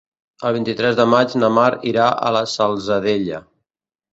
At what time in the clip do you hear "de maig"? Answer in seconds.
0.99-1.35